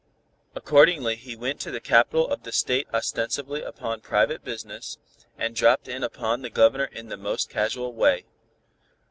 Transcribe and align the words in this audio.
Accordingly 0.55 1.15
he 1.15 1.35
went 1.35 1.59
to 1.59 1.69
the 1.69 1.79
capital 1.79 2.27
of 2.27 2.41
the 2.41 2.51
State 2.51 2.87
ostensibly 2.91 3.61
upon 3.61 4.01
private 4.01 4.43
business, 4.43 4.97
and 5.37 5.55
dropped 5.55 5.87
in 5.87 6.03
upon 6.03 6.41
the 6.41 6.49
Governor 6.49 6.85
in 6.85 7.09
the 7.09 7.17
most 7.17 7.51
casual 7.51 7.93
way. 7.93 8.25